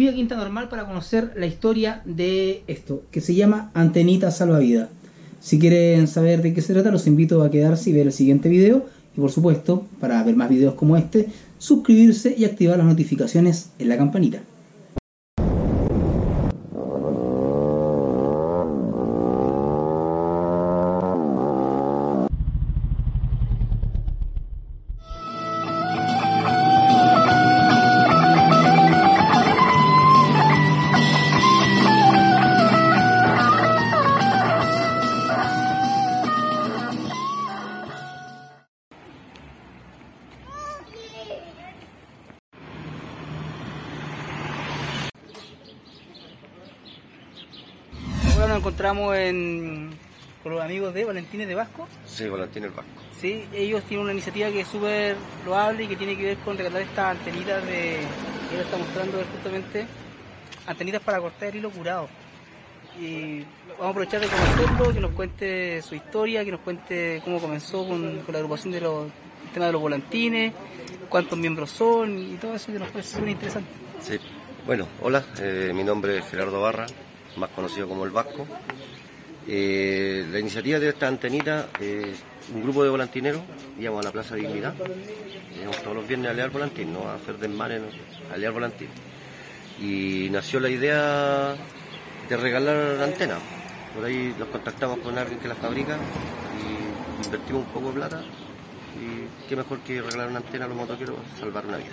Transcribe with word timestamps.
fui 0.00 0.08
a 0.08 0.14
Quinta 0.14 0.34
Normal 0.34 0.70
para 0.70 0.86
conocer 0.86 1.32
la 1.36 1.44
historia 1.44 2.00
de 2.06 2.62
esto, 2.68 3.02
que 3.10 3.20
se 3.20 3.34
llama 3.34 3.70
Antenita 3.74 4.30
Salvavidas. 4.30 4.88
Si 5.42 5.58
quieren 5.58 6.08
saber 6.08 6.40
de 6.40 6.54
qué 6.54 6.62
se 6.62 6.72
trata, 6.72 6.90
los 6.90 7.06
invito 7.06 7.42
a 7.42 7.50
quedarse 7.50 7.90
y 7.90 7.92
ver 7.92 8.06
el 8.06 8.12
siguiente 8.14 8.48
video. 8.48 8.86
Y 9.14 9.20
por 9.20 9.30
supuesto, 9.30 9.86
para 10.00 10.22
ver 10.24 10.36
más 10.36 10.48
videos 10.48 10.72
como 10.72 10.96
este, 10.96 11.28
suscribirse 11.58 12.34
y 12.34 12.46
activar 12.46 12.78
las 12.78 12.86
notificaciones 12.86 13.72
en 13.78 13.90
la 13.90 13.98
campanita. 13.98 14.40
Nos 48.60 48.66
encontramos 48.66 49.16
en, 49.16 49.90
con 50.42 50.52
los 50.52 50.62
amigos 50.62 50.92
de 50.92 51.04
Valentines 51.04 51.48
de 51.48 51.54
Vasco. 51.54 51.88
Sí, 52.06 52.28
Valentines 52.28 52.74
Vasco. 52.74 52.92
Sí, 53.18 53.46
ellos 53.54 53.82
tienen 53.84 54.04
una 54.04 54.12
iniciativa 54.12 54.50
que 54.50 54.60
es 54.60 54.68
súper 54.68 55.16
loable 55.46 55.84
y 55.84 55.86
que 55.88 55.96
tiene 55.96 56.14
que 56.14 56.24
ver 56.24 56.36
con 56.38 56.58
regalar 56.58 56.82
estas 56.82 57.16
antenitas 57.16 57.64
de. 57.64 58.00
que 58.50 58.54
él 58.54 58.60
está 58.60 58.76
mostrando 58.76 59.18
justamente. 59.32 59.86
Antenitas 60.66 61.00
para 61.00 61.20
cortar 61.20 61.48
el 61.48 61.56
hilo 61.56 61.70
curado. 61.70 62.08
Y 63.00 63.40
vamos 63.70 63.86
a 63.86 63.88
aprovechar 63.88 64.20
de 64.20 64.26
conocerlo, 64.26 64.92
que 64.92 65.00
nos 65.00 65.12
cuente 65.12 65.80
su 65.80 65.94
historia, 65.94 66.44
que 66.44 66.50
nos 66.50 66.60
cuente 66.60 67.22
cómo 67.24 67.40
comenzó 67.40 67.88
con, 67.88 68.18
con 68.18 68.32
la 68.32 68.38
agrupación 68.40 68.72
de 68.72 68.80
los 68.82 69.06
el 69.06 69.54
tema 69.54 69.66
de 69.66 69.72
los 69.72 69.80
volantines, 69.80 70.52
cuántos 71.08 71.38
miembros 71.38 71.70
son 71.70 72.18
y 72.18 72.36
todo 72.36 72.54
eso 72.54 72.70
que 72.70 72.78
nos 72.78 72.90
parece 72.90 73.14
súper 73.14 73.30
interesante. 73.30 73.70
Sí. 74.02 74.18
Bueno, 74.66 74.86
hola, 75.00 75.24
eh, 75.40 75.72
mi 75.74 75.82
nombre 75.82 76.18
es 76.18 76.26
Gerardo 76.26 76.60
Barra, 76.60 76.86
más 77.36 77.50
conocido 77.50 77.88
como 77.88 78.04
El 78.04 78.10
Vasco. 78.10 78.46
Eh, 79.48 80.26
la 80.30 80.38
iniciativa 80.38 80.78
de 80.78 80.88
esta 80.90 81.08
antenita 81.08 81.68
es 81.80 82.06
un 82.54 82.62
grupo 82.62 82.84
de 82.84 82.90
volantineros, 82.90 83.40
íbamos 83.78 84.00
a 84.04 84.08
la 84.08 84.12
Plaza 84.12 84.34
Dignidad, 84.34 84.74
íbamos 85.56 85.76
todos 85.82 85.96
los 85.96 86.06
viernes 86.06 86.30
a 86.30 86.34
leer 86.34 86.50
volantín, 86.50 86.92
no 86.92 87.08
a 87.08 87.14
hacer 87.14 87.38
desmanes, 87.38 87.80
no, 87.80 87.88
a 88.34 88.36
leer 88.36 88.52
volantín. 88.52 88.88
Y 89.80 90.28
nació 90.30 90.60
la 90.60 90.68
idea 90.68 91.54
de 92.28 92.36
regalar 92.36 93.02
antenas. 93.02 93.38
Por 93.94 94.04
ahí 94.04 94.34
nos 94.38 94.48
contactamos 94.48 94.98
con 94.98 95.16
alguien 95.18 95.40
que 95.40 95.48
las 95.48 95.58
fabrica 95.58 95.96
y 96.60 97.24
invertimos 97.26 97.64
un 97.66 97.72
poco 97.72 97.88
de 97.88 97.92
plata. 97.94 98.22
Y 99.00 99.48
qué 99.48 99.56
mejor 99.56 99.78
que 99.80 100.02
regalar 100.02 100.28
una 100.28 100.38
antena 100.38 100.66
a 100.66 100.68
los 100.68 100.76
motoqueros, 100.76 101.16
salvar 101.40 101.64
una 101.66 101.78
vida. 101.78 101.88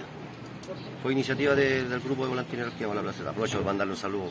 Fue 1.02 1.14
iniciativa 1.14 1.56
de- 1.56 1.86
del 1.88 2.00
grupo 2.02 2.24
de 2.24 2.30
volantineros 2.30 2.74
que 2.74 2.82
íbamos 2.84 2.98
a 3.00 3.02
la 3.04 3.12
plaza. 3.14 3.30
Aprovecho 3.30 3.60
de 3.60 3.66
mandarle 3.66 3.94
un 3.94 4.00
saludo 4.00 4.30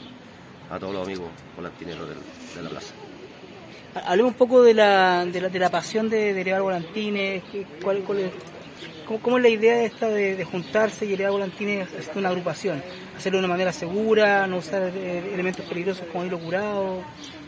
a 0.71 0.79
todos 0.79 0.93
los 0.95 1.05
amigos 1.07 1.29
volantineros 1.57 2.09
del- 2.09 2.19
de 2.57 2.63
la 2.63 2.69
plaza. 2.71 2.93
Hablemos 4.07 4.33
un 4.33 4.39
poco 4.39 4.63
de 4.63 4.75
la, 4.75 5.25
de 5.25 5.41
la, 5.41 5.49
de 5.49 5.59
la 5.59 5.71
pasión 5.71 6.09
de, 6.11 6.35
de 6.35 6.41
elevar 6.43 6.61
volantines, 6.63 7.43
cuál, 7.83 8.01
cuál 8.01 8.19
es, 8.21 8.31
cómo, 9.07 9.21
cómo 9.21 9.37
es 9.39 9.43
la 9.43 9.49
idea 9.49 9.83
esta 9.85 10.09
de, 10.09 10.37
de 10.37 10.45
juntarse 10.45 11.07
y 11.07 11.15
elevar 11.15 11.33
volantines 11.33 11.89
haciendo 11.89 12.19
una 12.21 12.29
agrupación, 12.29 12.83
hacerlo 13.17 13.39
de 13.39 13.45
una 13.47 13.55
manera 13.55 13.73
segura, 13.73 14.47
no 14.47 14.59
usar 14.59 14.93
eh, 14.95 15.31
elementos 15.33 15.65
peligrosos 15.65 16.07
como 16.13 16.27
hilo 16.27 16.39
curado. 16.39 17.03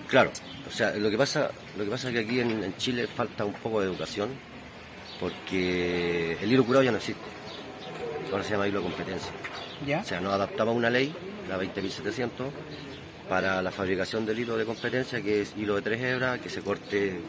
Claro, 0.07 0.31
o 0.67 0.71
sea, 0.73 0.93
lo 0.93 1.11
que 1.11 1.19
pasa, 1.19 1.51
lo 1.77 1.85
que 1.85 1.91
pasa 1.91 2.09
es 2.09 2.15
que 2.15 2.21
aquí 2.21 2.41
en, 2.41 2.65
en 2.65 2.75
Chile 2.79 3.07
falta 3.07 3.45
un 3.45 3.53
poco 3.53 3.81
de 3.83 3.87
educación, 3.89 4.31
porque 5.21 6.37
el 6.41 6.51
hilo 6.53 6.65
curado 6.65 6.83
ya 6.85 6.93
no 6.93 6.97
existe. 6.97 7.21
Ahora 8.33 8.43
se 8.45 8.53
llama 8.53 8.69
hilo 8.69 8.83
competencia. 8.83 9.31
¿Ya? 9.87 10.01
O 10.01 10.05
sea, 10.05 10.21
nos 10.21 10.33
adaptamos 10.33 10.75
a 10.75 10.79
una 10.79 10.89
ley, 10.91 11.15
la 11.49 11.59
20.700, 11.59 12.31
para 13.29 13.63
la 13.63 13.71
fabricación 13.71 14.25
del 14.25 14.39
hilo 14.39 14.57
de 14.57 14.65
competencia, 14.65 15.21
que 15.21 15.43
es 15.43 15.55
hilo 15.57 15.77
de 15.77 15.83
tres 15.83 16.01
hebras, 16.01 16.41
que 16.41 16.49
se 16.49 16.63
corte 16.63 17.21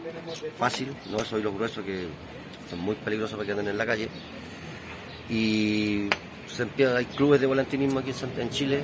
fácil, 0.58 0.94
no 1.12 1.18
esos 1.18 1.40
hilos 1.40 1.54
gruesos 1.54 1.84
que 1.84 2.08
son 2.70 2.80
muy 2.80 2.96
peligrosos 2.96 3.36
para 3.36 3.46
que 3.46 3.52
anden 3.52 3.68
en 3.68 3.78
la 3.78 3.86
calle. 3.86 4.08
Y 5.30 6.10
se 6.48 6.64
empieza, 6.64 6.98
hay 6.98 7.06
clubes 7.06 7.42
de 7.42 7.48
volantinismo 7.48 8.00
aquí 8.00 8.12
en, 8.38 8.50
Chile, 8.50 8.84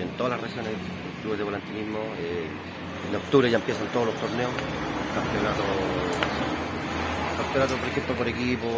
en 0.00 0.08
todas 0.16 0.32
las 0.32 0.40
regiones 0.42 0.72
clubes 1.22 1.38
de 1.38 1.44
volantinismo. 1.44 1.98
eh, 2.18 2.46
en 3.08 3.16
octubre 3.16 3.50
ya 3.50 3.56
empiezan 3.56 3.86
todos 3.88 4.06
los 4.06 4.14
torneos, 4.16 4.50
campeonatos, 5.14 5.64
campeonatos 7.36 7.78
por 7.78 7.88
ejemplo 7.88 8.14
por 8.14 8.28
equipo, 8.28 8.68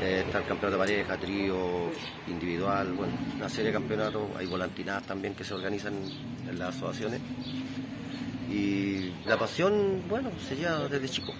eh, 0.00 0.24
está 0.26 0.38
el 0.38 0.44
campeonato 0.44 0.82
de 0.82 0.86
pareja, 0.86 1.16
trío, 1.16 1.90
individual, 2.28 2.92
bueno, 2.92 3.12
una 3.36 3.48
serie 3.48 3.66
de 3.66 3.72
campeonatos, 3.72 4.22
hay 4.36 4.46
volantinadas 4.46 5.04
también 5.04 5.34
que 5.34 5.44
se 5.44 5.54
organizan 5.54 5.94
en 6.48 6.58
las 6.58 6.76
asociaciones. 6.76 7.20
Y 8.50 9.12
la 9.26 9.38
pasión, 9.38 10.02
bueno, 10.08 10.30
se 10.46 10.56
lleva 10.56 10.88
desde 10.88 11.08
chico. 11.08 11.32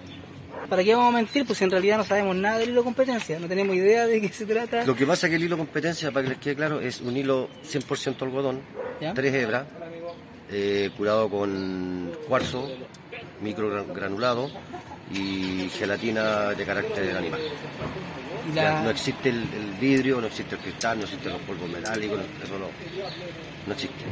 ¿Para 0.69 0.83
qué 0.83 0.95
vamos 0.95 1.15
a 1.15 1.17
mentir? 1.17 1.47
Pues 1.47 1.63
en 1.63 1.71
realidad 1.71 1.99
no 1.99 2.05
sabemos 2.05 2.35
nada 2.35 2.59
del 2.59 2.71
hilo 2.71 2.83
competencia, 2.83 3.39
no 3.39 3.47
tenemos 3.47 3.77
idea 3.77 4.07
de 4.07 4.21
qué 4.21 4.29
se 4.31 4.47
trata. 4.47 4.85
Lo 4.85 4.97
que 4.97 5.07
pasa 5.07 5.27
es 5.27 5.31
que 5.31 5.37
el 5.37 5.45
hilo 5.45 5.57
competencia, 5.57 6.11
para 6.11 6.25
que 6.25 6.31
les 6.31 6.39
quede 6.39 6.57
claro, 6.57 6.81
es 6.81 7.01
un 7.01 7.17
hilo 7.17 7.49
100% 7.65 8.23
algodón, 8.23 8.61
¿Ya? 9.01 9.15
tres 9.15 9.33
hebras, 9.35 9.67
eh, 10.51 10.91
curado 10.97 11.29
con 11.29 12.11
cuarzo, 12.27 12.69
microgranulado 13.43 14.51
y 15.13 15.69
gelatina 15.71 16.51
de 16.51 16.65
carácter 16.65 17.17
animal. 17.17 17.41
La- 18.55 18.83
no 18.83 18.91
existe 18.91 19.29
el, 19.31 19.37
el 19.43 19.73
vidrio, 19.81 20.21
no 20.21 20.27
existe 20.27 20.55
el 20.55 20.61
cristal, 20.61 20.99
no 20.99 21.05
existen 21.05 21.33
los 21.33 21.41
polvos 21.43 21.69
metálicos, 21.69 22.19
no- 22.19 22.45
eso 22.45 22.59
no, 22.59 22.67
no 23.67 23.73
existe. 23.73 24.05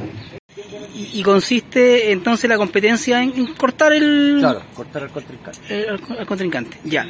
y, 0.93 1.19
y 1.19 1.23
consiste 1.23 2.11
entonces 2.11 2.49
la 2.49 2.57
competencia 2.57 3.21
en, 3.21 3.53
cortar 3.55 3.93
el, 3.93 4.37
Claro, 4.39 4.63
cortar 4.73 5.03
al 5.03 5.09
contrincante. 5.09 5.87
al, 6.19 6.25
contrincante. 6.25 6.77
Ya. 6.83 7.07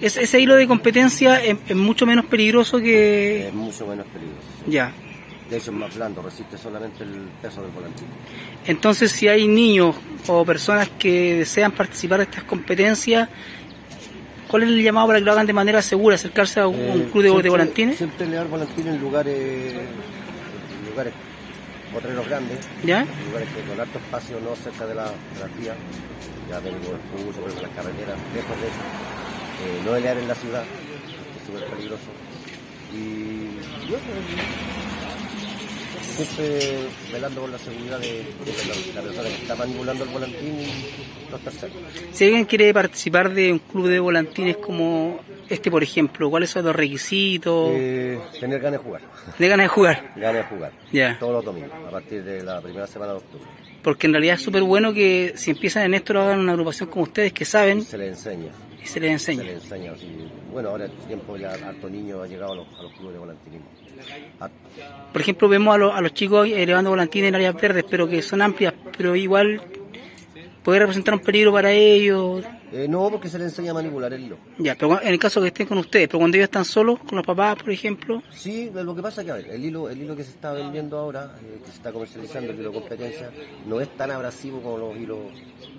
Es- 0.00 0.16
ese 0.16 0.40
hilo 0.40 0.56
de 0.56 0.66
competencia 0.66 1.42
es, 1.42 1.56
es 1.68 1.76
mucho 1.76 2.06
menos 2.06 2.26
peligroso 2.26 2.78
que... 2.78 3.48
Es 3.48 3.54
mucho 3.54 3.86
menos 3.86 4.06
peligroso. 4.06 4.46
Ya. 4.66 4.92
De 5.50 5.58
hecho 5.58 5.70
es 5.72 5.76
más 5.76 5.94
blando, 5.94 6.22
resiste 6.22 6.56
solamente 6.56 7.04
el 7.04 7.28
peso 7.42 7.60
del 7.62 7.70
volantín. 7.70 8.06
Entonces, 8.66 9.12
si 9.12 9.28
hay 9.28 9.46
niños 9.46 9.94
o 10.26 10.42
personas 10.44 10.88
que 10.98 11.34
desean 11.34 11.72
participar 11.72 12.18
de 12.20 12.24
estas 12.24 12.44
competencias, 12.44 13.28
¿cuál 14.54 14.62
es 14.62 14.68
el 14.68 14.84
llamado 14.84 15.08
para 15.08 15.18
que 15.18 15.24
lo 15.24 15.32
hagan 15.32 15.48
de 15.48 15.52
manera 15.52 15.82
segura? 15.82 16.14
¿Acercarse 16.14 16.60
a 16.60 16.68
un, 16.68 16.76
Eh, 16.78 17.08
club 17.10 17.42
de, 17.42 17.48
volantines? 17.50 17.98
Siempre 17.98 18.24
le 18.24 18.44
volantín 18.44 18.86
en 18.86 19.00
lugares, 19.00 19.34
en 19.74 20.90
lugares, 20.90 21.12
potreros 21.92 22.24
grandes, 22.28 22.58
¿Ya? 22.84 23.00
en 23.00 23.26
lugares 23.26 23.48
que 23.48 23.62
con 23.68 23.80
alto 23.80 23.98
espacio, 23.98 24.38
no 24.38 24.54
cerca 24.54 24.86
de 24.86 24.94
la, 24.94 25.06
de 25.06 25.40
la 25.40 25.46
vía, 25.58 25.74
ya 26.48 26.60
tengo 26.60 26.76
el 26.76 27.24
curso, 27.24 27.40
por 27.40 27.50
las 27.50 27.72
carreteras, 27.72 28.16
lejos 28.32 28.60
de 28.62 28.66
eso. 28.70 28.82
Eh, 29.58 29.82
no 29.84 29.96
elear 29.96 30.18
en 30.18 30.28
la 30.28 30.36
ciudad, 30.36 30.62
que 30.62 31.40
es 31.40 31.46
súper 31.46 31.68
peligroso. 31.74 32.10
Y, 32.94 33.58
y 33.58 33.90
eso, 33.90 34.06
siempre 36.14 36.86
velando 37.12 37.40
por 37.40 37.50
la 37.50 37.58
seguridad 37.58 37.98
de, 37.98 38.08
de 38.08 38.94
la, 38.94 39.02
persona 39.02 39.28
que 39.28 39.34
está 39.34 39.54
manipulando 39.56 40.04
el 40.04 40.10
volantín 40.10 40.60
y 40.60 41.30
los 41.30 41.40
terceros. 41.40 41.76
Si 42.12 42.24
alguien 42.24 42.44
quiere 42.44 42.72
participar 42.72 43.32
de 43.32 43.52
un 43.52 43.58
club 43.58 43.88
de 43.88 43.98
volantines 43.98 44.56
como 44.56 45.20
este, 45.48 45.70
por 45.70 45.82
ejemplo, 45.82 46.30
¿cuáles 46.30 46.50
son 46.50 46.64
los 46.64 46.74
requisitos? 46.74 47.70
Eh, 47.74 48.18
tener 48.40 48.60
ganas 48.60 48.80
de 48.80 48.86
jugar, 48.86 49.02
De 49.38 49.48
ganas 49.48 49.64
de 49.64 49.68
jugar. 49.68 50.12
ganas 50.16 50.34
de 50.34 50.42
jugar. 50.44 50.72
Ya. 50.92 51.18
Todos 51.18 51.32
los 51.32 51.44
domingos, 51.44 51.72
a 51.86 51.90
partir 51.90 52.22
de 52.22 52.42
la 52.42 52.60
primera 52.60 52.86
semana 52.86 53.12
de 53.12 53.18
octubre. 53.18 53.44
Porque 53.82 54.06
en 54.06 54.14
realidad 54.14 54.36
es 54.36 54.42
súper 54.42 54.62
bueno 54.62 54.94
que 54.94 55.34
si 55.36 55.50
empiezan 55.50 55.82
en 55.82 55.94
esto 55.94 56.14
lo 56.14 56.22
hagan 56.22 56.40
una 56.40 56.52
agrupación 56.52 56.88
como 56.88 57.02
ustedes 57.02 57.34
que 57.34 57.44
saben 57.44 57.82
Se 57.82 57.98
les 57.98 58.16
enseña, 58.16 58.50
y 58.84 58.86
se 58.86 59.00
les 59.00 59.22
se 59.22 59.32
enseña. 59.32 59.42
les 59.50 59.62
enseña. 59.64 59.92
así. 59.92 60.06
Bueno, 60.52 60.68
ahora 60.68 60.84
este 60.86 61.06
tiempo 61.06 61.36
ya 61.36 61.52
harto 61.52 61.88
niño 61.88 62.22
ha 62.22 62.26
llegado 62.28 62.52
a 62.52 62.56
los, 62.56 62.66
a 62.78 62.82
los 62.82 62.92
clubes 62.92 63.14
de 63.14 63.18
volantinismo. 63.18 63.66
Harto. 64.40 64.54
Por 65.12 65.20
ejemplo, 65.22 65.48
vemos 65.48 65.74
a, 65.74 65.78
los- 65.78 65.94
a 65.94 66.00
los 66.00 66.12
chicos 66.14 66.48
elevando 66.48 66.90
volantines 66.90 67.28
en 67.30 67.34
áreas 67.36 67.54
verdes, 67.54 67.84
pero 67.88 68.08
que 68.08 68.22
son 68.22 68.42
amplias, 68.42 68.74
pero 68.96 69.16
igual 69.16 69.60
puede 70.62 70.78
representar 70.80 71.14
un 71.14 71.20
peligro 71.20 71.52
para 71.52 71.72
ellos. 71.72 72.44
Eh, 72.76 72.88
no, 72.88 73.08
porque 73.08 73.28
se 73.28 73.38
les 73.38 73.50
enseña 73.50 73.70
a 73.70 73.74
manipular 73.74 74.12
el 74.12 74.24
hilo. 74.24 74.36
Ya, 74.58 74.74
pero 74.74 75.00
en 75.00 75.06
el 75.06 75.18
caso 75.20 75.40
que 75.40 75.46
estén 75.46 75.68
con 75.68 75.78
ustedes, 75.78 76.08
pero 76.08 76.18
cuando 76.18 76.36
ellos 76.36 76.46
están 76.46 76.64
solos, 76.64 76.98
con 76.98 77.14
los 77.14 77.24
papás, 77.24 77.56
por 77.62 77.70
ejemplo, 77.70 78.20
Sí, 78.32 78.68
lo 78.74 78.96
que 78.96 79.00
pasa 79.00 79.20
es 79.20 79.26
que 79.26 79.30
a 79.30 79.34
ver, 79.36 79.46
el 79.46 79.64
hilo, 79.64 79.88
el 79.88 80.02
hilo 80.02 80.16
que 80.16 80.24
se 80.24 80.30
está 80.30 80.52
vendiendo 80.52 80.98
ahora, 80.98 81.36
eh, 81.40 81.60
que 81.64 81.70
se 81.70 81.76
está 81.76 81.92
comercializando, 81.92 82.50
el 82.50 82.58
hilo 82.58 82.72
competencia, 82.72 83.30
no 83.68 83.80
es 83.80 83.88
tan 83.96 84.10
abrasivo 84.10 84.60
como 84.60 84.78
los 84.78 84.96
hilos 84.96 85.18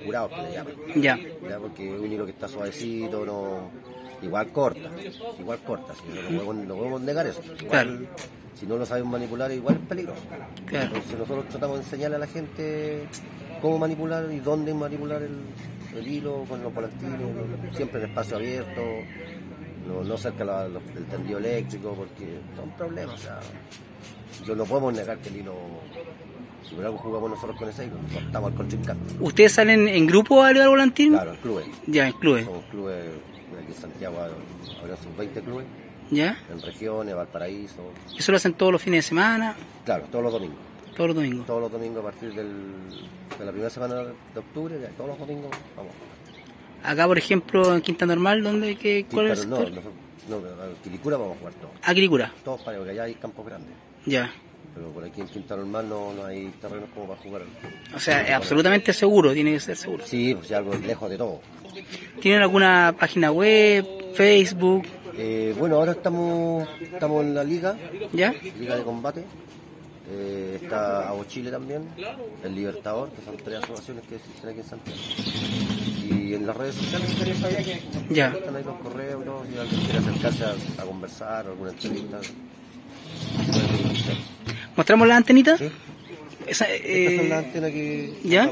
curados 0.06 0.32
que 0.32 0.42
le 0.42 0.52
llaman. 0.54 0.74
ya. 0.96 1.20
Ya, 1.50 1.60
porque 1.60 1.94
es 1.94 2.00
un 2.00 2.10
hilo 2.10 2.24
que 2.24 2.32
está 2.32 2.48
suavecito, 2.48 3.26
no, 3.26 3.70
igual 4.22 4.54
corta, 4.54 4.90
igual 5.38 5.60
corta, 5.66 5.94
si 5.96 6.08
no, 6.18 6.22
no 6.22 6.44
podemos, 6.46 6.56
no 6.66 6.76
podemos 6.78 7.02
negar 7.02 7.28
eso. 7.28 7.42
Igual, 7.44 7.68
Claro. 7.68 8.00
Si 8.58 8.66
no 8.66 8.78
lo 8.78 8.86
saben 8.86 9.06
manipular, 9.10 9.52
igual 9.52 9.76
es 9.76 9.82
peligroso. 9.86 10.22
Claro. 10.66 10.86
Entonces 10.86 11.20
nosotros 11.20 11.50
tratamos 11.50 11.76
de 11.80 11.84
enseñarle 11.84 12.16
a 12.16 12.20
la 12.20 12.28
gente 12.28 13.04
cómo 13.62 13.80
manipular 13.80 14.32
y 14.32 14.40
dónde 14.40 14.74
manipular 14.74 15.22
el, 15.24 15.40
el 16.00 16.08
hilo 16.08 16.46
con 16.48 16.62
los 16.64 16.74
volantines, 16.74 17.20
siempre 17.76 18.02
en 18.04 18.10
espacio 18.10 18.38
abierto, 18.38 18.82
no, 19.88 20.04
no 20.04 20.18
cerca 20.18 20.44
la- 20.44 20.68
los- 20.68 20.86
del 20.94 21.06
tendido 21.06 21.38
eléctrico, 21.38 21.94
porque 21.94 22.40
son 22.56 22.70
problemas. 22.72 23.16
O 23.16 23.18
sea, 23.18 23.40
yo 24.46 24.56
no 24.56 24.66
podemos 24.66 24.94
negar 24.94 25.18
que 25.20 25.30
el 25.30 25.38
hilo, 25.38 25.54
si 26.68 26.76
por 26.76 26.86
algo 26.86 26.98
jugamos 26.98 27.30
nosotros 27.32 27.58
con 27.58 27.70
ese 27.70 27.86
hilo, 27.86 27.96
nos 28.02 28.12
cortamos 28.12 28.52
al 28.52 28.58
contrincante. 28.58 29.14
¿Ustedes 29.20 29.52
salen 29.54 29.88
en 29.88 30.06
grupo 30.08 30.42
a 30.44 30.52
elevar 30.52 30.70
volantín? 30.70 31.14
Claro, 31.14 31.32
en 31.34 31.38
clubes. 31.38 31.66
Ya, 31.88 32.08
en 32.08 32.14
clubes. 32.14 32.46
Somos 32.46 32.66
clubes, 32.66 33.06
aquí 33.62 33.68
en 33.74 33.82
Santiago 33.82 34.18
habrá 34.82 34.98
sus 34.98 35.16
20 35.18 35.42
clubes, 35.42 35.66
¿Ya? 36.12 36.38
en 36.52 36.62
regiones, 36.62 37.16
Valparaíso, 37.16 37.92
Eso 38.18 38.32
lo 38.32 38.36
hacen 38.38 38.54
todos 38.54 38.72
los 38.72 38.82
fines 38.82 39.00
de 39.06 39.10
semana, 39.10 39.56
claro, 39.86 40.06
todos 40.12 40.24
los 40.24 40.34
domingos. 40.34 40.58
todos 40.96 41.08
los 41.10 41.16
domingos. 41.16 41.46
Todos 41.46 41.62
los 41.62 41.72
domingos 41.72 42.00
a 42.00 42.04
partir 42.04 42.34
del, 42.34 42.48
de 42.48 43.25
la 43.40 43.52
primera 43.52 43.70
semana 43.70 43.96
de 44.04 44.40
octubre, 44.40 44.76
ya, 44.82 44.90
todos 44.90 45.10
los 45.12 45.20
domingos 45.20 45.52
vamos. 45.76 45.92
Acá, 46.84 47.08
por 47.08 47.18
ejemplo, 47.18 47.76
en 47.76 47.82
Quinta 47.82 48.06
Normal, 48.06 48.44
¿dónde? 48.44 48.76
Qué, 48.76 49.06
Sí, 49.10 49.16
¿Cuál 49.16 49.32
es? 49.32 49.46
no, 49.48 49.58
nosotros- 49.60 49.86
no, 50.30 50.38
a 50.38 50.84
Quilicura 50.84 51.18
vamos 51.18 51.36
a 51.36 51.40
jugar 51.40 51.54
todos. 51.56 51.74
Agricultura. 51.84 52.34
Todos 52.44 52.62
para 52.62 52.78
porque 52.78 52.92
allá 52.92 53.04
hay 53.04 53.16
campos 53.16 53.46
grandes. 53.46 53.72
Ya. 54.06 54.32
Pero 54.76 54.90
por 54.90 55.04
aquí 55.04 55.22
en 55.22 55.28
Quinta 55.28 55.56
Normal 55.56 55.88
no, 55.90 56.14
no 56.14 56.26
hay 56.26 56.48
terrenos 56.62 56.90
como 56.94 57.08
para 57.08 57.22
jugar. 57.22 57.42
O 57.96 58.00
sea, 58.00 58.22
es 58.24 58.32
absolutamente 58.34 58.92
seguro, 58.94 59.34
tiene 59.34 59.54
que 59.54 59.60
ser 59.60 59.78
seguro. 59.78 60.06
Sí, 60.06 60.36
pues 60.36 60.50
ya 60.50 60.58
algo 60.58 60.76
lejos 60.76 61.10
de 61.10 61.18
todo. 61.18 61.40
¿Tienen 62.22 62.42
alguna 62.42 62.94
página 63.00 63.32
web, 63.32 63.86
Facebook? 64.14 64.84
Eh, 65.18 65.56
bueno, 65.58 65.76
ahora 65.78 65.94
estamos 65.94 66.68
estamos 66.82 67.24
en 67.24 67.34
la 67.36 67.44
liga, 67.44 67.78
¿Ya? 68.12 68.34
liga 68.60 68.76
de 68.76 68.84
combate. 68.84 69.24
Eh, 70.08 70.60
está 70.62 71.10
Avo 71.10 71.24
Chile 71.26 71.50
también, 71.50 71.88
el 72.44 72.54
Libertador, 72.56 73.10
que 73.10 73.26
son 73.26 73.38
tres 73.38 73.64
asociaciones 73.64 74.04
que 74.08 74.16
existen 74.18 74.50
aquí 74.52 74.60
en 74.60 74.66
Santiago. 74.66 75.00
Y 76.08 76.34
en 76.36 76.46
las 76.46 76.56
redes 76.56 76.76
sociales 76.76 77.10
Ya. 78.12 78.28
están 78.30 78.56
ahí 78.56 78.64
los 78.64 78.80
correos, 78.82 79.26
¿no? 79.26 79.44
si 79.52 79.58
alguien 79.58 79.82
quiere 79.82 79.98
acercarse 80.00 80.44
a, 80.44 80.82
a 80.82 80.86
conversar, 80.86 81.48
alguna 81.48 81.72
entrevista. 81.72 82.20
¿Mostramos 84.76 85.08
la 85.08 85.18
antenita? 85.18 85.58
¿Sí? 85.58 85.70
Esa, 86.48 86.66
Esta 86.66 86.86
es 87.24 87.30
la 87.30 87.36
eh, 87.36 87.40
antena 87.40 87.68
que 87.72 88.14
¿ya? 88.24 88.50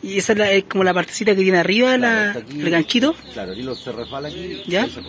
y 0.00 0.18
esa 0.18 0.32
es, 0.32 0.38
la- 0.38 0.52
es 0.52 0.64
como 0.64 0.84
la 0.84 0.94
partecita 0.94 1.34
que 1.34 1.42
tiene 1.42 1.58
arriba, 1.58 1.96
Claro, 1.96 2.32
la, 2.32 2.40
aquí- 2.40 2.60
el 2.60 2.70
ganchito. 2.70 3.16
Claro, 3.32 3.52
el 3.52 3.58
hilo 3.58 3.74
se 3.74 3.90
resbala 3.90 4.28
aquí 4.28 4.62
¿Ya? 4.68 4.86
se. 4.86 5.00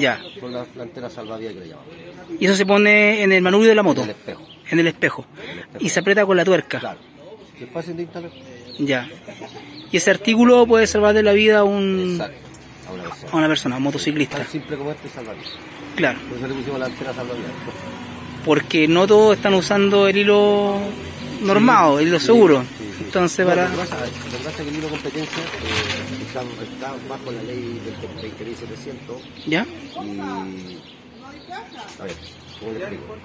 Ya. 0.00 0.22
Las 0.42 0.74
la 0.74 0.82
antenas 0.84 1.12
salvavidas 1.12 1.52
que 1.52 1.60
le 1.60 1.68
llamamos. 1.68 1.88
Y 2.40 2.46
eso 2.46 2.56
se 2.56 2.64
pone 2.64 3.22
en 3.22 3.32
el 3.32 3.42
manubrio 3.42 3.68
de 3.68 3.74
la 3.74 3.82
moto, 3.82 4.02
El 4.04 4.10
espejo. 4.10 4.48
En 4.72 4.80
el 4.80 4.88
espejo. 4.88 5.24
Y 5.78 5.88
se 5.90 6.00
aprieta 6.00 6.26
con 6.26 6.36
la 6.36 6.44
tuerca. 6.44 6.80
Claro. 6.80 6.98
Es 7.60 7.68
fácil 7.70 7.96
de 7.96 8.02
instalar. 8.02 8.30
Ya. 8.78 9.08
Y 9.92 9.96
ese 9.98 10.10
artículo 10.10 10.66
puede 10.66 10.86
salvarle 10.86 11.22
la 11.22 11.32
vida 11.32 11.60
a, 11.60 11.64
un, 11.64 12.12
Exacto. 12.14 12.36
A 12.88 12.92
una 12.92 13.02
persona. 13.04 13.30
a 13.32 13.36
una 13.36 13.48
persona, 13.48 13.74
a 13.74 13.78
un 13.78 13.84
motociclista. 13.84 14.36
Tan 14.38 14.48
simple 14.48 14.76
como 14.76 14.90
este 14.90 15.08
salvavidas. 15.10 15.48
Claro. 15.94 16.18
Por 16.28 16.38
eso 16.38 16.48
le 16.48 16.54
pusimos 16.54 16.80
la 16.80 16.86
antena 16.86 17.12
salvavidas. 17.12 17.50
Porque 18.44 18.88
no 18.88 19.06
todos 19.06 19.36
están 19.36 19.54
usando 19.54 20.08
el 20.08 20.16
hilo 20.16 20.78
normado, 21.42 22.00
el 22.00 22.08
hilo 22.08 22.18
Sí, 22.18 22.26
seguro. 22.26 22.62
sí, 22.62 22.84
sí. 22.98 23.04
Entonces, 23.04 23.38
No, 23.46 23.50
para. 23.50 23.64
Lo 23.68 23.70
que 23.70 23.76
pasa, 23.76 23.96
lo 24.00 24.06
que 24.06 24.36
pasa 24.38 24.50
es 24.50 24.56
que 24.56 24.62
el 24.62 24.74
hilo 24.76 24.88
competencia 24.88 25.42
eh, 25.42 26.22
está, 26.26 26.42
está 26.42 26.94
bajo 27.08 27.30
la 27.30 27.42
ley 27.42 27.80
del 27.84 27.94
20.700 28.32 29.46
¿Ya? 29.46 29.66
y... 30.02 30.18
A 32.00 32.04
ver, 32.04 32.14
¿cómo 32.58 32.72
le 32.72 32.78
explico? 32.80 33.16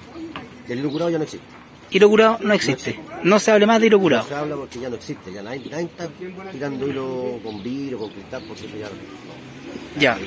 El 0.69 0.79
hilo 0.79 0.89
curado 0.91 1.09
ya 1.09 1.17
no 1.17 1.23
existe. 1.23 1.45
Hilo 1.89 2.09
curado 2.09 2.37
no 2.41 2.53
existe. 2.53 2.99
No 3.23 3.39
se 3.39 3.51
hable 3.51 3.65
más 3.65 3.79
de 3.79 3.87
hilo 3.87 3.97
No 3.97 4.03
curado. 4.03 4.27
se 4.27 4.35
habla 4.35 4.55
porque 4.55 4.79
ya 4.79 4.89
no 4.89 4.95
existe, 4.95 5.31
ya 5.31 5.41
nadie, 5.41 5.61
nadie 5.69 5.85
está 5.85 6.07
tirando 6.51 6.87
hilo 6.87 7.39
con 7.43 7.63
vidrio, 7.63 7.97
con 7.99 8.09
cristal, 8.11 8.43
porque 8.47 8.65
eso 8.65 8.77
ya 8.77 8.87
no. 8.89 9.99
Ya. 9.99 10.17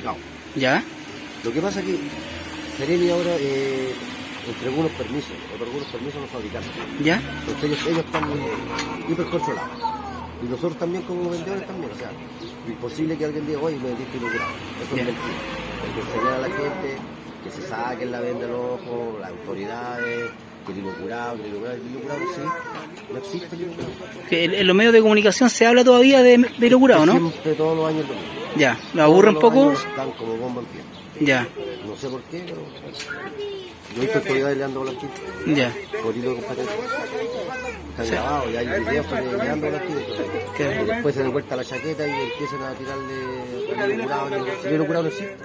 ¿Ya? 0.55 0.83
Lo 1.43 1.51
que 1.53 1.61
pasa 1.61 1.79
es 1.79 1.85
que 1.85 1.97
Sereni 2.77 3.09
ahora 3.09 3.31
eh, 3.39 3.93
entregó 4.47 4.79
unos 4.81 4.91
permisos, 4.93 5.31
otorgó 5.55 5.77
unos 5.77 5.87
permisos 5.89 6.17
a 6.17 6.21
los 6.21 6.29
fabricantes. 6.31 6.71
¿Ya? 7.03 7.21
Entonces 7.41 7.63
ellos, 7.63 7.79
ellos 7.87 8.05
están 8.05 8.23
hiper 9.09 9.25
controlados. 9.27 9.69
Y 10.43 10.45
nosotros 10.49 10.77
también 10.77 11.03
como 11.03 11.29
vendedores 11.29 11.67
también, 11.67 11.91
o 11.91 11.95
sea, 11.95 12.09
imposible 12.67 13.15
que 13.17 13.25
alguien 13.25 13.45
diga, 13.45 13.59
oye, 13.61 13.77
me 13.77 13.89
vendiste 13.89 14.17
hilo 14.17 14.27
curado. 14.31 14.51
Eso 14.81 14.95
Ya. 14.95 15.01
es 15.03 15.07
mentira. 15.07 15.37
Hay 15.81 15.91
que 15.93 15.99
enseñar 16.01 16.33
a 16.33 16.37
la 16.39 16.47
gente 16.49 16.97
que 17.71 17.75
se 17.75 17.83
saquen 17.83 18.11
la 18.11 18.19
venda 18.19 18.45
del 18.45 18.55
ojo, 18.55 19.17
las 19.19 19.29
autoridades, 19.29 20.31
que 20.65 20.71
el 20.71 20.77
hilo 20.79 20.93
curado, 21.01 21.35
que 21.37 21.41
el 21.41 21.47
hilo 21.49 21.59
curado, 21.59 21.75
el 21.75 21.89
hilo 21.89 21.99
curado 22.01 22.21
existe, 22.21 22.41
no 23.11 23.17
existe 23.17 23.55
el 23.55 23.61
hilo 23.61 23.71
curado. 23.73 24.29
Que 24.29 24.43
en 24.43 24.53
en 24.53 24.67
los 24.67 24.75
medios 24.75 24.93
de 24.93 25.01
comunicación 25.01 25.49
se 25.49 25.65
habla 25.65 25.83
todavía 25.83 26.21
de, 26.23 26.37
de 26.37 26.67
hilo 26.67 26.79
curado, 26.79 27.05
¿no? 27.05 27.13
Siempre, 27.13 27.53
todos 27.53 27.77
los 27.77 27.89
años 27.89 28.05
lo. 28.07 28.59
Ya. 28.59 28.77
¿Lo 28.93 29.03
aburre 29.03 29.29
un 29.29 29.39
poco? 29.39 29.71
Están 29.71 30.11
como 30.11 30.35
bomba 30.35 30.61
en 30.61 30.67
pie. 30.67 31.25
Ya. 31.25 31.47
No 31.85 31.95
sé 31.95 32.09
por 32.09 32.21
qué, 32.23 32.43
pero... 32.45 32.61
Yo 33.95 33.97
he 33.97 34.05
visto 34.05 34.19
autoridades 34.19 34.57
leando 34.57 34.79
volantines. 34.79 35.21
Ya. 35.47 35.73
por 36.01 36.15
hilo 36.15 36.29
de 36.29 36.35
competencia. 36.37 36.75
Están 37.91 38.07
grabados, 38.07 38.53
ya 38.53 38.59
hay 38.59 38.67
videos 38.67 39.05
que 39.05 39.15
le 39.21 39.37
dan 39.37 39.61
volantines. 39.61 40.03
Claro. 40.55 40.83
Y 40.83 40.85
después 40.85 41.15
se 41.15 41.23
le 41.23 41.29
vuelta 41.29 41.55
la 41.55 41.65
chaqueta 41.65 42.07
y 42.07 42.11
empiezan 42.11 42.63
a 42.63 42.73
tirarle 42.73 43.83
al 43.83 43.91
hilo 43.91 44.03
curado. 44.03 44.85
Curado 44.85 45.03
no 45.03 45.09
existe. 45.09 45.35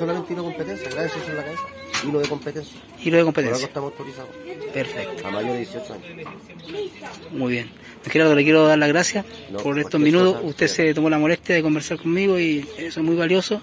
Solamente 0.00 0.32
hilo 0.32 0.42
de 0.42 0.48
competencia, 0.48 0.88
gracias 0.90 1.14
a 1.16 1.18
eso 1.20 1.30
en 1.30 1.36
la 1.36 1.42
cabeza. 1.44 1.62
Hilo 2.08 2.18
de 2.20 2.28
competencia. 2.28 2.80
Hilo 2.80 2.88
de 2.88 3.00
Por 3.10 3.14
algo 3.18 3.26
competencia. 3.26 3.66
estamos 3.66 3.92
autorizados. 3.92 4.30
Perfecto. 4.72 5.26
A 5.26 5.30
mayores 5.30 5.52
de 5.52 5.58
18 5.78 5.92
años. 5.92 6.26
Muy 7.32 7.52
bien. 7.52 7.70
Don 8.02 8.10
Gerardo, 8.12 8.34
le 8.34 8.44
quiero 8.44 8.66
dar 8.66 8.78
las 8.78 8.88
gracias 8.88 9.26
No, 9.50 9.58
por 9.58 9.78
estos 9.78 10.00
minutos. 10.00 10.36
cosa, 10.36 10.46
Usted 10.46 10.68
sí. 10.68 10.74
se 10.76 10.94
tomó 10.94 11.10
la 11.10 11.18
molestia 11.18 11.54
de 11.54 11.62
conversar 11.62 11.98
conmigo 11.98 12.38
y 12.38 12.66
eso 12.78 13.00
es 13.00 13.06
muy 13.06 13.14
valioso. 13.14 13.60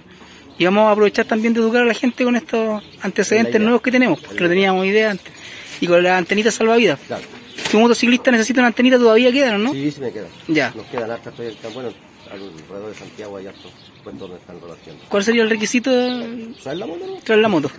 Y 0.59 0.65
vamos 0.65 0.83
a 0.85 0.91
aprovechar 0.91 1.25
también 1.25 1.53
de 1.53 1.59
educar 1.59 1.81
a 1.81 1.85
la 1.85 1.93
gente 1.95 2.23
con 2.23 2.35
estos 2.35 2.83
antecedentes 3.01 3.59
nuevos 3.59 3.81
que 3.81 3.91
tenemos, 3.91 4.19
porque 4.19 4.41
no 4.43 4.49
teníamos 4.49 4.85
idea 4.85 5.11
antes. 5.11 5.33
Y 5.81 5.87
con 5.87 6.03
la 6.03 6.17
antenita 6.17 6.51
salvavidas. 6.51 6.99
Claro. 7.07 7.23
Si 7.69 7.75
un 7.75 7.81
motociclista 7.83 8.29
necesita 8.31 8.61
una 8.61 8.67
antenita, 8.67 8.97
todavía 8.97 9.31
quedan, 9.31 9.63
¿no? 9.63 9.73
Sí, 9.73 9.91
sí 9.91 9.99
me 10.01 10.11
quedan. 10.11 10.29
Ya. 10.47 10.71
Nos 10.75 10.85
quedan 10.87 11.09
hartas 11.11 11.33
todavía. 11.33 11.55
Están, 11.55 11.73
bueno, 11.73 11.89
alrededor 12.31 12.89
de 12.89 12.95
Santiago 12.95 13.37
hay 13.37 13.47
repartiendo. 14.11 15.03
¿Cuál 15.09 15.23
sería 15.23 15.43
el 15.43 15.49
requisito? 15.49 15.91
¿Sabes 16.61 16.79
la 16.79 16.85
moto? 16.87 17.05
Traer 17.23 17.41
la 17.41 17.47
moto. 17.49 17.71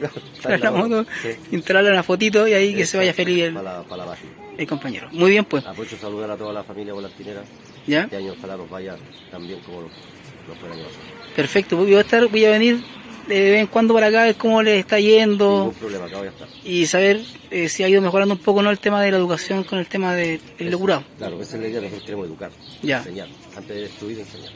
Traer 0.43 0.61
la 0.61 0.71
moto, 0.71 1.07
Sí. 1.23 1.29
instalarle 1.53 1.91
una 1.91 2.03
fotito 2.03 2.47
y 2.47 2.53
ahí 2.55 2.75
que 2.75 2.87
se 2.87 2.97
vaya 2.97 3.13
feliz 3.15 3.45
el, 3.45 3.55
Para 3.55 3.83
para 3.83 4.07
la 4.07 4.17
el 4.57 4.67
compañero. 4.67 5.09
Muy 5.13 5.31
bien, 5.31 5.45
pues. 5.45 5.65
Aprovecho 5.67 5.97
a 5.97 6.01
saludar 6.01 6.31
a 6.33 6.37
toda 6.37 6.53
la 6.53 6.65
familia 6.65 6.93
volantinera. 6.93 7.43
¿Ya? 7.87 8.05
Este 8.05 8.17
año 8.17 8.35
ojalá 8.37 8.57
nos 8.57 8.69
vaya 8.69 8.97
tan 9.31 9.47
bien 9.47 9.61
como 9.61 9.83
lo, 9.83 9.87
lo 9.87 10.55
fue 10.59 10.69
el 10.69 10.75
año 10.75 10.85
pasado. 10.85 11.03
Perfecto. 11.37 11.77
Voy 11.77 11.95
a, 11.95 12.01
estar, 12.01 12.27
voy 12.27 12.45
a 12.45 12.51
venir 12.51 12.83
de 13.29 13.41
vez 13.51 13.61
en 13.61 13.67
cuando 13.69 13.95
para 13.95 14.07
acá 14.09 14.23
a 14.23 14.25
ver 14.25 14.35
cómo 14.35 14.61
les 14.63 14.81
está 14.81 14.99
yendo. 14.99 15.59
Ningún 15.59 15.75
problema, 15.75 16.05
acá 16.07 16.19
voy 16.19 16.27
a 16.27 16.31
estar. 16.31 16.49
y 16.65 16.87
saber 16.87 17.21
eh, 17.51 17.69
si 17.69 17.85
ha 17.85 17.89
ido 17.89 18.01
mejorando 18.03 18.35
un 18.35 18.41
poco 18.41 18.61
no 18.63 18.71
el 18.71 18.79
tema 18.81 19.01
de 19.03 19.13
la 19.13 19.19
educación 19.19 19.63
con 19.65 19.79
el 19.79 19.87
tema 19.87 20.15
del 20.15 20.41
de, 20.59 20.77
curado. 20.77 21.05
Claro, 21.19 21.41
esa 21.41 21.57
es 21.57 21.63
la 21.63 21.69
idea, 21.69 21.81
nosotros 21.81 22.03
queremos 22.05 22.27
educar, 22.27 22.51
Ya. 22.83 22.99
enseñar. 22.99 23.29
Antes 23.57 23.77
de 23.77 23.83
destruir, 23.83 24.19
enseñar. 24.19 24.51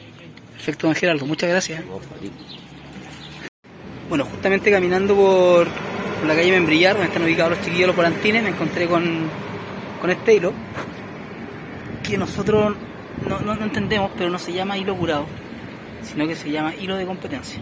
Perfecto, 0.53 0.87
don 0.87 0.95
Gerardo, 0.95 1.25
muchas 1.25 1.49
gracias. 1.49 1.83
Bueno, 4.09 4.25
justamente 4.25 4.71
caminando 4.71 5.15
por, 5.15 5.67
la 6.27 6.35
calle 6.35 6.51
Membrillar, 6.51 6.93
donde 6.93 7.07
están 7.07 7.23
ubicados 7.23 7.57
los 7.57 7.65
chiquillos 7.65 7.87
los 7.87 7.95
volantines, 7.95 8.43
me 8.43 8.49
encontré 8.49 8.87
con, 8.87 9.27
con 9.99 10.09
este 10.09 10.35
hilo, 10.35 10.53
que 12.03 12.17
nosotros 12.17 12.75
no, 13.27 13.39
no- 13.39 13.53
entendemos, 13.63 14.11
pero 14.17 14.29
no 14.29 14.39
se 14.39 14.53
llama 14.53 14.77
hilo 14.77 14.95
curado, 14.95 15.25
sino 16.03 16.27
que 16.27 16.35
se 16.35 16.49
llama 16.51 16.73
hilo 16.75 16.95
de 16.95 17.05
competencia. 17.05 17.59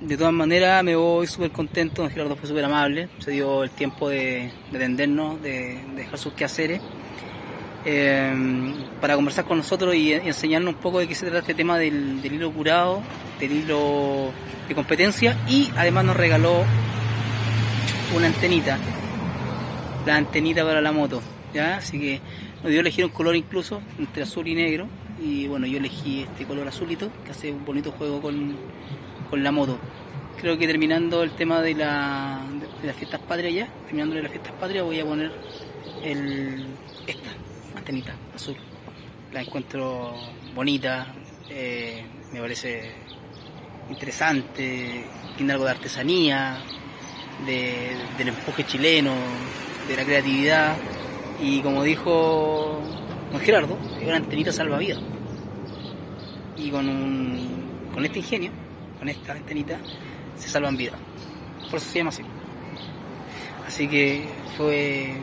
De 0.00 0.16
todas 0.16 0.32
maneras, 0.32 0.82
me 0.84 0.94
voy 0.96 1.26
súper 1.26 1.50
contento, 1.50 2.02
don 2.02 2.10
Gerardo 2.10 2.36
fue 2.36 2.48
súper 2.48 2.64
amable, 2.64 3.08
se 3.18 3.30
dio 3.32 3.62
el 3.64 3.70
tiempo 3.70 4.08
de, 4.08 4.50
de 4.70 4.76
atendernos, 4.76 5.40
de, 5.42 5.80
de 5.90 5.94
dejar 5.96 6.18
sus 6.18 6.32
quehaceres, 6.34 6.80
eh, 7.88 8.74
para 9.00 9.14
conversar 9.14 9.44
con 9.44 9.58
nosotros 9.58 9.94
y, 9.94 10.12
enseñarnos 10.12 10.74
un 10.74 10.80
poco 10.80 10.98
de 10.98 11.06
qué 11.06 11.14
se 11.14 11.24
trata 11.26 11.38
este 11.38 11.54
tema 11.54 11.78
del, 11.78 12.20
hilo 12.24 12.50
curado, 12.50 13.00
del 13.38 13.52
hilo 13.52 14.32
de 14.66 14.74
competencia 14.74 15.38
y 15.48 15.70
además 15.76 16.04
nos 16.04 16.16
regaló 16.16 16.64
una 18.16 18.26
antenita, 18.26 18.76
la 20.04 20.16
antenita 20.16 20.64
para 20.64 20.80
la 20.80 20.90
moto, 20.90 21.22
¿ya? 21.54 21.76
Así 21.76 22.00
que 22.00 22.20
nos 22.64 22.72
dio 22.72 22.80
elegir 22.80 23.04
un 23.04 23.12
color 23.12 23.36
incluso 23.36 23.80
entre 24.00 24.24
azul 24.24 24.48
y 24.48 24.56
negro 24.56 24.88
y 25.22 25.46
bueno, 25.46 25.68
yo 25.68 25.78
elegí 25.78 26.22
este 26.22 26.44
color 26.44 26.66
azulito 26.66 27.08
que 27.24 27.30
hace 27.30 27.52
un 27.52 27.64
bonito 27.64 27.92
juego 27.92 28.20
con, 28.20 28.56
con 29.30 29.44
la 29.44 29.52
moto. 29.52 29.78
Creo 30.40 30.58
que 30.58 30.66
terminando 30.66 31.22
el 31.22 31.30
tema 31.30 31.62
de, 31.62 31.74
la, 31.74 32.40
de 32.82 32.88
las 32.88 32.96
fiestas 32.96 33.20
patrias 33.20 33.54
ya, 33.54 33.68
terminando 33.84 34.16
las 34.16 34.32
fiestas 34.32 34.54
patrias 34.54 34.84
voy 34.84 34.98
a 34.98 35.04
poner 35.04 35.30
el, 36.02 36.66
esta 37.06 37.30
antenita 37.76 38.14
azul. 38.34 38.56
La 39.32 39.42
encuentro 39.42 40.14
bonita, 40.54 41.14
eh, 41.48 42.04
me 42.32 42.40
parece 42.40 42.92
interesante, 43.90 45.04
tiene 45.36 45.52
algo 45.52 45.64
de 45.64 45.70
artesanía, 45.70 46.58
de, 47.44 47.96
del 48.18 48.28
empuje 48.28 48.64
chileno, 48.64 49.14
de 49.88 49.96
la 49.96 50.04
creatividad 50.04 50.76
y 51.40 51.60
como 51.60 51.82
dijo 51.82 52.80
don 53.30 53.40
Gerardo, 53.40 53.78
es 54.00 54.06
una 54.06 54.16
antenita 54.16 54.52
salvavidas. 54.52 55.00
Y 56.56 56.70
con, 56.70 56.88
un, 56.88 57.90
con 57.92 58.04
este 58.04 58.20
ingenio, 58.20 58.50
con 58.98 59.08
esta 59.08 59.32
antenita, 59.32 59.78
se 60.38 60.48
salvan 60.48 60.76
vidas. 60.76 60.98
Por 61.70 61.78
eso 61.78 61.90
se 61.90 61.98
llama 61.98 62.10
así. 62.10 62.22
Así 63.66 63.88
que 63.88 64.26
fue 64.56 65.16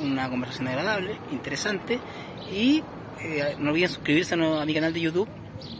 una 0.00 0.28
conversación 0.28 0.68
agradable, 0.68 1.16
interesante 1.32 1.98
y 2.50 2.82
eh, 3.22 3.56
no 3.58 3.70
olviden 3.70 3.88
suscribirse 3.88 4.34
a 4.34 4.64
mi 4.64 4.74
canal 4.74 4.92
de 4.92 5.00
YouTube, 5.00 5.28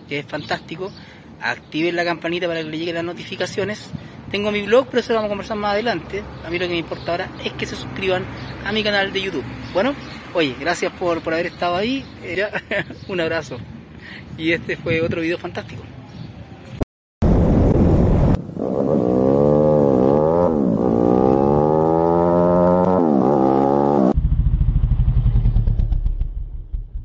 que 0.08 0.18
es 0.20 0.26
fantástico. 0.26 0.92
Activen 1.40 1.96
la 1.96 2.04
campanita 2.04 2.46
para 2.46 2.62
que 2.62 2.68
le 2.68 2.78
lleguen 2.78 2.96
las 2.96 3.04
notificaciones. 3.04 3.90
Tengo 4.30 4.52
mi 4.52 4.62
blog, 4.62 4.86
pero 4.86 5.00
eso 5.00 5.12
lo 5.12 5.16
vamos 5.16 5.28
a 5.28 5.30
conversar 5.30 5.56
más 5.56 5.72
adelante. 5.72 6.22
A 6.44 6.50
mí 6.50 6.58
lo 6.58 6.66
que 6.66 6.72
me 6.72 6.78
importa 6.78 7.12
ahora 7.12 7.30
es 7.44 7.52
que 7.54 7.66
se 7.66 7.76
suscriban 7.76 8.24
a 8.64 8.72
mi 8.72 8.84
canal 8.84 9.12
de 9.12 9.22
YouTube. 9.22 9.44
Bueno, 9.72 9.94
oye, 10.34 10.54
gracias 10.60 10.92
por, 10.92 11.22
por 11.22 11.32
haber 11.32 11.46
estado 11.46 11.76
ahí. 11.76 12.04
un 13.08 13.20
abrazo. 13.20 13.58
Y 14.36 14.52
este 14.52 14.76
fue 14.76 15.00
otro 15.00 15.20
video 15.22 15.38
fantástico. 15.38 15.82